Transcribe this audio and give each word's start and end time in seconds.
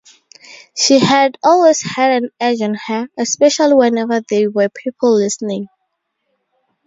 She 0.75 0.97
had 0.97 1.37
always 1.43 1.83
had 1.83 2.23
an 2.23 2.31
edge 2.39 2.59
on 2.63 2.73
her, 2.87 3.07
especially 3.19 3.75
whenever 3.75 4.19
there 4.21 4.49
were 4.49 4.67
people 4.67 5.13
listening. 5.15 5.67